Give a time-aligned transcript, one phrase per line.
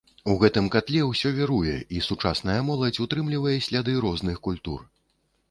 [0.31, 4.85] У гэтым катле ўсё віруе, і сучасная моладзь утрымлівае сляды розных культур.